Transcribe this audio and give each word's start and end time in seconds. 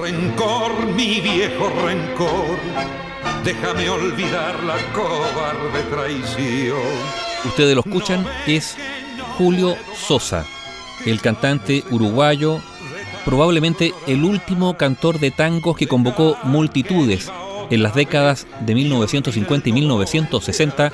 Rencor, 0.00 0.86
mi 0.96 1.20
viejo 1.20 1.68
rencor, 1.84 2.56
déjame 3.44 3.90
olvidar 3.90 4.64
la 4.64 4.78
cobarde 4.94 5.82
traición. 5.90 6.78
Ustedes 7.44 7.74
lo 7.74 7.82
escuchan, 7.82 8.26
es 8.46 8.78
Julio 9.36 9.76
Sosa, 9.94 10.46
el 11.04 11.20
cantante 11.20 11.84
uruguayo, 11.90 12.60
probablemente 13.26 13.92
el 14.06 14.24
último 14.24 14.78
cantor 14.78 15.18
de 15.18 15.32
tangos 15.32 15.76
que 15.76 15.86
convocó 15.86 16.38
multitudes 16.44 17.30
en 17.68 17.82
las 17.82 17.94
décadas 17.94 18.46
de 18.60 18.74
1950 18.74 19.68
y 19.68 19.72
1960 19.72 20.92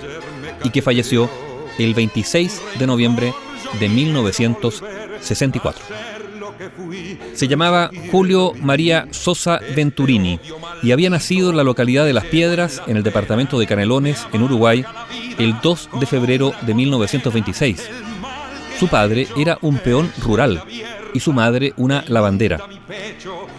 y 0.64 0.70
que 0.70 0.82
falleció 0.82 1.30
el 1.78 1.94
26 1.94 2.60
de 2.78 2.86
noviembre 2.88 3.32
de 3.78 3.88
1964. 3.88 6.25
Se 7.34 7.48
llamaba 7.48 7.90
Julio 8.10 8.52
María 8.60 9.08
Sosa 9.10 9.60
Venturini 9.74 10.40
y 10.82 10.92
había 10.92 11.10
nacido 11.10 11.50
en 11.50 11.56
la 11.56 11.64
localidad 11.64 12.04
de 12.04 12.12
Las 12.12 12.24
Piedras, 12.24 12.82
en 12.86 12.96
el 12.96 13.02
departamento 13.02 13.58
de 13.58 13.66
Canelones, 13.66 14.26
en 14.32 14.42
Uruguay, 14.42 14.84
el 15.38 15.60
2 15.62 15.90
de 16.00 16.06
febrero 16.06 16.52
de 16.62 16.74
1926. 16.74 17.90
Su 18.78 18.88
padre 18.88 19.26
era 19.36 19.58
un 19.62 19.78
peón 19.78 20.12
rural 20.22 20.62
y 21.14 21.20
su 21.20 21.32
madre 21.32 21.72
una 21.76 22.04
lavandera. 22.08 22.60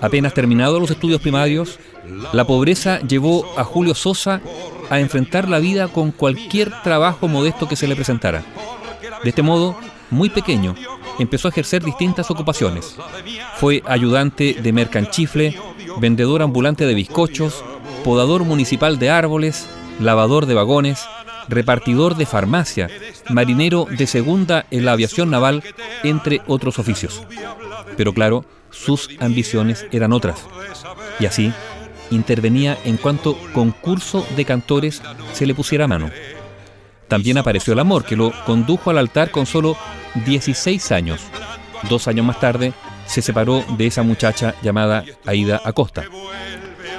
Apenas 0.01 0.33
terminados 0.33 0.79
los 0.79 0.91
estudios 0.91 1.21
primarios, 1.21 1.79
la 2.33 2.45
pobreza 2.45 2.99
llevó 2.99 3.45
a 3.57 3.63
Julio 3.63 3.95
Sosa 3.95 4.41
a 4.89 4.99
enfrentar 4.99 5.49
la 5.49 5.59
vida 5.59 5.87
con 5.87 6.11
cualquier 6.11 6.71
trabajo 6.83 7.27
modesto 7.27 7.67
que 7.67 7.75
se 7.75 7.87
le 7.87 7.95
presentara. 7.95 8.43
De 9.23 9.29
este 9.29 9.41
modo, 9.41 9.77
muy 10.09 10.29
pequeño, 10.29 10.75
empezó 11.19 11.47
a 11.47 11.51
ejercer 11.51 11.83
distintas 11.83 12.29
ocupaciones. 12.31 12.95
Fue 13.57 13.83
ayudante 13.85 14.57
de 14.61 14.73
mercanchifle, 14.73 15.57
vendedor 15.99 16.41
ambulante 16.41 16.85
de 16.85 16.93
bizcochos, 16.93 17.63
podador 18.03 18.43
municipal 18.43 18.99
de 18.99 19.09
árboles, 19.09 19.67
lavador 19.99 20.45
de 20.45 20.53
vagones, 20.53 21.05
repartidor 21.49 22.15
de 22.15 22.25
farmacia, 22.25 22.89
marinero 23.29 23.87
de 23.89 24.07
segunda 24.07 24.65
en 24.71 24.85
la 24.85 24.93
aviación 24.93 25.29
naval, 25.29 25.63
entre 26.03 26.41
otros 26.47 26.79
oficios. 26.79 27.23
Pero 27.95 28.13
claro, 28.13 28.45
sus 28.69 29.09
ambiciones 29.19 29.85
eran 29.91 30.13
otras. 30.13 30.45
Y 31.19 31.25
así, 31.25 31.51
intervenía 32.11 32.77
en 32.85 32.97
cuanto 32.97 33.37
concurso 33.53 34.25
de 34.35 34.45
cantores 34.45 35.01
se 35.33 35.45
le 35.45 35.55
pusiera 35.55 35.85
a 35.85 35.87
mano. 35.87 36.11
También 37.07 37.37
apareció 37.37 37.73
el 37.73 37.79
amor, 37.79 38.05
que 38.05 38.15
lo 38.15 38.33
condujo 38.45 38.89
al 38.89 38.97
altar 38.97 39.31
con 39.31 39.45
solo 39.45 39.77
16 40.25 40.91
años. 40.91 41.21
Dos 41.89 42.07
años 42.07 42.25
más 42.25 42.39
tarde, 42.39 42.73
se 43.05 43.21
separó 43.21 43.63
de 43.77 43.87
esa 43.87 44.03
muchacha 44.03 44.55
llamada 44.61 45.03
Aida 45.25 45.61
Acosta. 45.63 46.03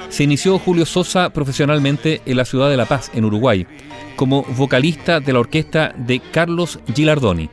Se 0.09 0.23
inició 0.23 0.57
Julio 0.57 0.85
Sosa 0.85 1.29
profesionalmente 1.29 2.21
en 2.25 2.37
la 2.37 2.45
ciudad 2.45 2.69
de 2.69 2.77
La 2.77 2.87
Paz, 2.87 3.11
en 3.13 3.25
Uruguay, 3.25 3.67
como 4.15 4.43
vocalista 4.43 5.19
de 5.19 5.33
la 5.33 5.39
orquesta 5.39 5.93
de 5.95 6.19
Carlos 6.19 6.79
Gilardoni. 6.93 7.49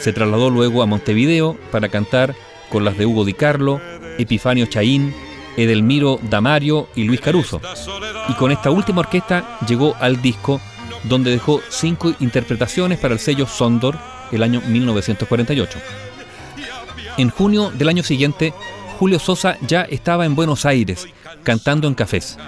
Se 0.00 0.12
trasladó 0.12 0.50
luego 0.50 0.82
a 0.82 0.86
Montevideo 0.86 1.56
para 1.70 1.88
cantar 1.88 2.34
con 2.68 2.84
las 2.84 2.98
de 2.98 3.06
Hugo 3.06 3.24
Di 3.24 3.34
Carlo, 3.34 3.80
Epifanio 4.18 4.66
Chaín, 4.66 5.14
Edelmiro 5.56 6.20
Damario 6.22 6.88
y 6.94 7.04
Luis 7.04 7.20
Caruso. 7.20 7.60
Y 8.28 8.32
con 8.34 8.50
esta 8.50 8.70
última 8.70 9.00
orquesta 9.00 9.58
llegó 9.66 9.96
al 10.00 10.20
disco 10.20 10.60
donde 11.04 11.30
dejó 11.30 11.60
cinco 11.68 12.14
interpretaciones 12.20 12.98
para 12.98 13.14
el 13.14 13.20
sello 13.20 13.46
Sondor 13.46 13.98
el 14.32 14.42
año 14.42 14.60
1948. 14.66 15.78
En 17.16 17.30
junio 17.30 17.70
del 17.70 17.88
año 17.88 18.02
siguiente, 18.02 18.52
Julio 18.98 19.18
Sosa 19.18 19.56
ya 19.66 19.82
estaba 19.82 20.26
en 20.26 20.34
Buenos 20.34 20.64
Aires, 20.66 21.06
cantando 21.42 21.88
en 21.88 21.94
cafés. 21.94 22.38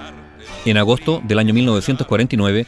En 0.65 0.77
agosto 0.77 1.21
del 1.25 1.39
año 1.39 1.55
1949, 1.55 2.67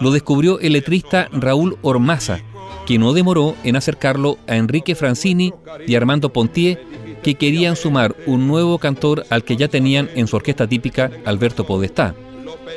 lo 0.00 0.10
descubrió 0.10 0.60
el 0.60 0.72
letrista 0.72 1.28
Raúl 1.32 1.78
Ormaza, 1.82 2.40
que 2.86 2.98
no 2.98 3.12
demoró 3.12 3.54
en 3.64 3.76
acercarlo 3.76 4.38
a 4.46 4.56
Enrique 4.56 4.94
Francini 4.94 5.52
y 5.86 5.94
Armando 5.94 6.32
Pontier, 6.32 6.84
que 7.22 7.34
querían 7.34 7.76
sumar 7.76 8.16
un 8.26 8.48
nuevo 8.48 8.78
cantor 8.78 9.24
al 9.30 9.44
que 9.44 9.56
ya 9.56 9.68
tenían 9.68 10.10
en 10.14 10.26
su 10.26 10.36
orquesta 10.36 10.66
típica 10.66 11.10
Alberto 11.24 11.64
Podestá. 11.64 12.14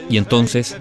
Y 0.09 0.17
entonces, 0.17 0.77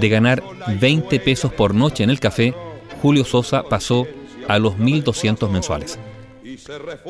de 0.00 0.08
ganar 0.08 0.42
20 0.80 1.20
pesos 1.20 1.52
por 1.52 1.74
noche 1.74 2.04
en 2.04 2.10
el 2.10 2.20
café, 2.20 2.54
Julio 3.02 3.24
Sosa 3.24 3.62
pasó 3.62 4.06
a 4.48 4.58
los 4.58 4.74
1.200 4.74 5.50
mensuales. 5.50 5.98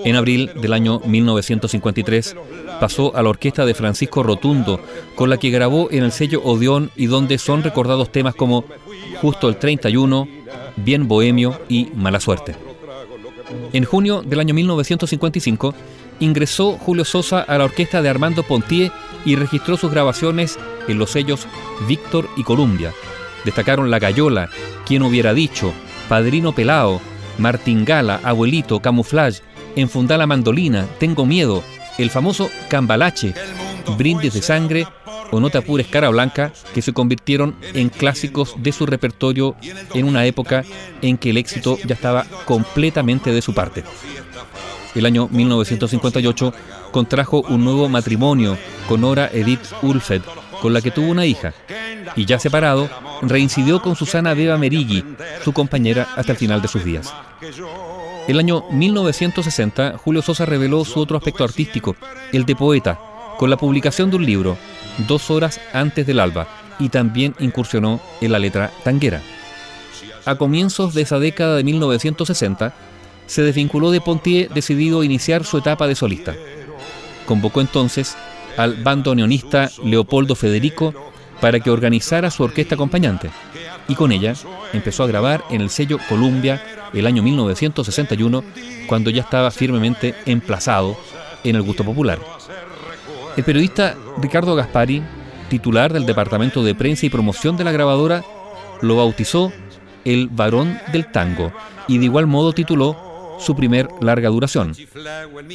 En 0.05 0.17
abril 0.17 0.51
del 0.61 0.73
año 0.73 1.01
1953 1.05 2.37
pasó 2.81 3.15
a 3.15 3.23
la 3.23 3.29
orquesta 3.29 3.65
de 3.65 3.75
Francisco 3.75 4.23
Rotundo, 4.23 4.81
con 5.15 5.31
la 5.31 5.39
que 5.39 5.51
grabó 5.51 5.91
en 5.91 6.05
el 6.05 6.12
sello 6.12 6.43
Odeón 6.43 6.91
y 6.97 7.07
donde 7.07 7.39
son 7.39 7.63
recordados 7.63 8.11
temas 8.11 8.34
como 8.34 8.65
Justo 9.21 9.49
el 9.49 9.57
31, 9.57 10.28
Bien 10.77 11.09
Bohemio 11.09 11.61
y 11.69 11.89
Mala 11.95 12.21
Suerte. 12.21 12.55
En 13.73 13.84
junio 13.84 14.23
del 14.23 14.41
año 14.41 14.55
1955 14.55 15.75
ingresó 16.21 16.72
Julio 16.78 17.04
Sosa 17.04 17.41
a 17.41 17.59
la 17.59 17.65
orquesta 17.65 18.03
de 18.03 18.09
Armando 18.09 18.43
Pontier 18.43 18.93
y 19.25 19.37
registró 19.37 19.77
sus 19.77 19.91
grabaciones 19.91 20.59
en 20.88 20.99
los 20.99 21.10
sellos 21.10 21.47
Víctor 21.88 22.28
y 22.37 22.43
Columbia. 22.43 22.93
Destacaron 23.44 23.91
La 23.91 23.99
Gallola, 23.99 24.49
Quien 24.84 25.03
hubiera 25.03 25.34
dicho, 25.34 25.72
Padrino 26.09 26.53
Pelao, 26.53 27.00
Martingala, 27.38 28.21
Abuelito, 28.22 28.81
Camuflage, 28.81 29.43
Enfundá 29.75 30.16
la 30.16 30.27
mandolina, 30.27 30.87
Tengo 30.99 31.27
miedo, 31.27 31.62
el 31.99 32.10
famoso 32.10 32.50
Cambalache, 32.69 33.34
Brindis 33.97 34.34
de 34.34 34.43
sangre 34.43 34.87
o 35.31 35.41
No 35.41 35.50
te 35.50 35.59
apures 35.59 35.87
cara 35.88 36.09
blanca, 36.09 36.53
que 36.75 36.83
se 36.83 36.93
convirtieron 36.93 37.56
en 37.75 37.88
clásicos 37.88 38.54
de 38.59 38.72
su 38.72 38.87
repertorio 38.87 39.56
en 39.94 40.06
una 40.06 40.25
época 40.25 40.65
en 41.03 41.19
que 41.19 41.31
el 41.31 41.37
éxito 41.37 41.78
ya 41.84 41.94
estaba 41.94 42.25
completamente 42.44 43.33
de 43.33 43.43
su 43.43 43.54
parte. 43.54 43.84
El 44.97 45.05
año 45.05 45.29
1958 45.31 46.55
contrajo 46.91 47.43
un 47.51 47.62
nuevo 47.62 47.87
matrimonio 47.91 48.57
con 48.89 49.03
Nora 49.03 49.29
Edith 49.31 49.61
Ulfed, 49.83 50.23
con 50.62 50.73
la 50.73 50.81
que 50.81 50.91
tuvo 50.91 51.11
una 51.11 51.27
hija, 51.27 51.53
y 52.17 52.25
ya 52.25 52.39
separado, 52.39 52.89
reincidió 53.21 53.83
con 53.83 53.95
Susana 53.95 54.33
Beba 54.33 54.57
Merigui, 54.57 55.05
su 55.45 55.53
compañera 55.53 56.09
hasta 56.17 56.33
el 56.33 56.39
final 56.39 56.62
de 56.62 56.69
sus 56.69 56.83
días. 56.83 57.12
El 58.27 58.39
año 58.39 58.65
1960, 58.71 59.99
Julio 59.99 60.23
Sosa 60.23 60.47
reveló 60.47 60.83
su 60.87 60.99
otro 60.99 61.19
aspecto 61.19 61.45
artístico, 61.45 61.95
el 62.33 62.47
de 62.47 62.57
poeta, 62.57 62.99
con 63.39 63.51
la 63.51 63.59
publicación 63.59 64.11
de 64.11 64.17
un 64.17 64.25
libro, 64.25 64.57
Dos 65.07 65.31
horas 65.31 65.61
antes 65.75 66.07
del 66.07 66.21
alba, 66.21 66.49
y 66.78 66.89
también 66.89 67.34
incursionó 67.39 68.01
en 68.23 68.33
la 68.33 68.39
letra 68.39 68.71
tanguera. 68.83 69.21
A 70.25 70.37
comienzos 70.37 70.95
de 70.95 71.03
esa 71.03 71.19
década 71.19 71.57
de 71.57 71.65
1960, 71.65 72.73
se 73.26 73.42
desvinculó 73.42 73.91
de 73.91 74.00
Pontier 74.00 74.48
decidido 74.50 75.00
a 75.00 75.04
iniciar 75.04 75.44
su 75.44 75.59
etapa 75.59 75.87
de 75.87 75.94
solista. 75.94 76.34
Convocó 77.26 77.60
entonces 77.60 78.16
al 78.56 78.82
bandoneonista 78.82 79.70
Leopoldo 79.84 80.34
Federico 80.34 80.94
para 81.41 81.60
que 81.60 81.70
organizara 81.70 82.31
su 82.31 82.42
orquesta 82.42 82.75
acompañante 82.75 83.31
y 83.88 83.94
con 83.94 84.12
ella 84.12 84.34
empezó 84.72 85.04
a 85.04 85.06
grabar 85.06 85.44
en 85.50 85.60
el 85.60 85.70
sello 85.70 85.98
Columbia 86.09 86.62
el 86.94 87.06
año 87.06 87.22
1961 87.22 88.42
cuando 88.86 89.10
ya 89.10 89.22
estaba 89.22 89.50
firmemente 89.50 90.15
emplazado 90.25 90.97
en 91.44 91.56
el 91.56 91.62
gusto 91.62 91.84
popular. 91.84 92.19
El 93.36 93.44
periodista 93.44 93.97
Ricardo 94.19 94.54
Gaspari, 94.54 95.03
titular 95.50 95.92
del 95.92 96.06
Departamento 96.06 96.65
de 96.65 96.75
Prensa 96.75 97.06
y 97.06 97.10
Promoción 97.10 97.56
de 97.56 97.65
la 97.65 97.72
grabadora, 97.72 98.25
lo 98.81 98.97
bautizó 98.97 99.53
el 100.04 100.28
varón 100.28 100.78
del 100.92 101.10
tango 101.10 101.53
y 101.88 101.98
de 101.98 102.06
igual 102.06 102.26
modo 102.26 102.53
tituló 102.53 103.06
su 103.38 103.54
primer 103.54 103.88
larga 104.00 104.28
duración. 104.28 104.74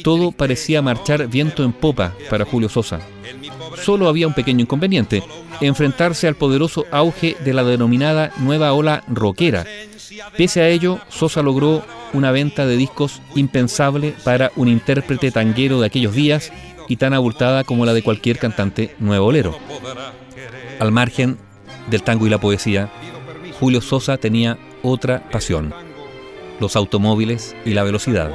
Todo 0.02 0.32
parecía 0.32 0.82
marchar 0.82 1.26
viento 1.28 1.64
en 1.64 1.72
popa 1.72 2.14
para 2.30 2.44
Julio 2.44 2.68
Sosa. 2.68 3.00
Solo 3.82 4.08
había 4.08 4.26
un 4.26 4.34
pequeño 4.34 4.60
inconveniente, 4.60 5.22
enfrentarse 5.60 6.28
al 6.28 6.36
poderoso 6.36 6.86
auge 6.90 7.36
de 7.44 7.52
la 7.52 7.64
denominada 7.64 8.32
nueva 8.38 8.72
ola 8.72 9.02
rockera. 9.08 9.64
Pese 10.36 10.60
a 10.60 10.68
ello, 10.68 11.00
Sosa 11.08 11.42
logró 11.42 11.84
una 12.12 12.30
venta 12.30 12.66
de 12.66 12.76
discos 12.76 13.20
impensable 13.34 14.14
para 14.24 14.52
un 14.56 14.68
intérprete 14.68 15.30
tanguero 15.30 15.80
de 15.80 15.86
aquellos 15.86 16.14
días 16.14 16.52
y 16.88 16.96
tan 16.96 17.14
abultada 17.14 17.64
como 17.64 17.86
la 17.86 17.94
de 17.94 18.02
cualquier 18.02 18.38
cantante 18.38 18.94
nuevo 18.98 19.32
Al 20.78 20.92
margen 20.92 21.38
del 21.90 22.02
tango 22.02 22.26
y 22.26 22.30
la 22.30 22.40
poesía, 22.40 22.90
Julio 23.58 23.80
Sosa 23.80 24.16
tenía 24.18 24.58
otra 24.82 25.28
pasión 25.30 25.72
los 26.60 26.76
automóviles 26.76 27.56
y 27.64 27.74
la 27.74 27.82
velocidad. 27.82 28.30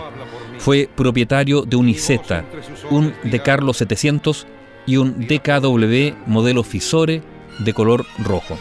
Fue 0.58 0.90
propietario 0.94 1.64
de 1.64 1.76
un 1.76 1.90
Isetta, 1.90 2.46
un 2.90 3.14
De 3.24 3.42
Carlos 3.42 3.78
700 3.78 4.48
y 4.86 4.98
un 4.98 5.28
DKW 5.28 6.16
modelo 6.26 6.64
Fisore 6.64 7.22
de 7.60 7.74
color 7.74 8.06
rojo. 8.20 8.58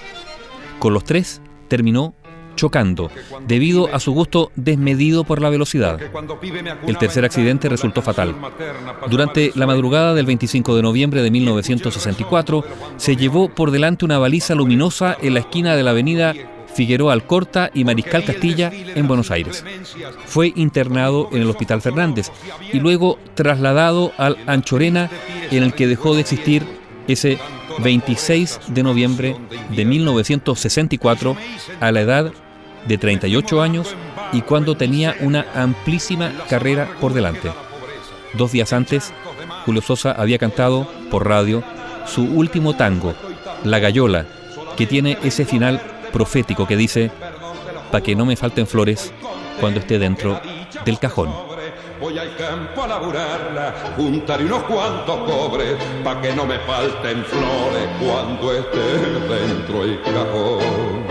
Con 0.78 0.92
los 0.92 1.04
tres 1.04 1.40
terminó 1.68 2.14
chocando, 2.56 3.10
debido 3.46 3.94
a 3.94 4.00
su 4.00 4.12
gusto 4.12 4.50
desmedido 4.56 5.24
por 5.24 5.40
la 5.40 5.50
velocidad. 5.50 6.00
El 6.86 6.98
tercer 6.98 7.24
accidente 7.24 7.68
resultó 7.68 8.02
fatal. 8.02 8.34
Durante 9.08 9.52
la 9.54 9.66
madrugada 9.66 10.14
del 10.14 10.26
25 10.26 10.74
de 10.74 10.82
noviembre 10.82 11.22
de 11.22 11.30
1964, 11.30 12.64
se 12.96 13.16
llevó 13.16 13.48
por 13.48 13.70
delante 13.70 14.04
una 14.04 14.18
baliza 14.18 14.54
luminosa 14.54 15.16
en 15.20 15.34
la 15.34 15.40
esquina 15.40 15.76
de 15.76 15.82
la 15.82 15.90
avenida 15.90 16.34
Figueroa 16.76 17.14
Alcorta 17.14 17.70
y 17.73 17.84
Mariscal 17.84 18.23
Castilla 18.25 18.70
en 18.70 19.08
Buenos 19.08 19.31
Aires. 19.31 19.64
Fue 20.26 20.52
internado 20.56 21.31
en 21.32 21.40
el 21.40 21.49
Hospital 21.49 21.81
Fernández 21.81 22.31
y 22.70 22.78
luego 22.81 23.19
trasladado 23.34 24.12
al 24.19 24.37
Anchorena 24.46 25.08
en 25.50 25.62
el 25.62 25.73
que 25.73 25.87
dejó 25.87 26.14
de 26.14 26.20
existir 26.20 26.67
ese 27.08 27.38
26 27.82 28.61
de 28.69 28.82
noviembre 28.82 29.37
de 29.75 29.84
1964 29.87 31.37
a 31.81 31.93
la 31.93 32.00
edad 32.02 32.32
de 32.87 32.99
38 32.99 33.62
años 33.62 33.96
y 34.34 34.43
cuando 34.43 34.76
tenía 34.76 35.17
una 35.20 35.46
amplísima 35.55 36.31
carrera 36.49 36.90
por 37.00 37.14
delante. 37.14 37.50
Dos 38.34 38.52
días 38.52 38.75
antes, 38.75 39.14
Julio 39.64 39.81
Sosa 39.81 40.12
había 40.12 40.37
cantado 40.37 40.87
por 41.11 41.26
radio 41.26 41.62
su 42.06 42.23
último 42.23 42.76
tango, 42.76 43.14
La 43.64 43.78
Gallola, 43.78 44.26
que 44.76 44.87
tiene 44.87 45.17
ese 45.23 45.46
final 45.46 45.81
profético 46.16 46.66
que 46.66 46.78
dice, 46.78 47.10
para 47.90 48.02
que 48.02 48.16
no 48.16 48.24
me 48.24 48.36
falten 48.36 48.66
flores 48.66 49.12
cuando 49.60 49.80
esté 49.80 49.98
dentro 49.98 50.40
del 50.86 50.98
cajón. 50.98 51.30
Que 56.22 56.32
no 56.34 56.46
me 56.46 56.58
falten 56.60 57.22
flores 57.22 57.88
cuando 58.00 58.52
esté 58.54 58.80
dentro 59.28 59.84
el 59.84 60.00
cajón. 60.00 61.05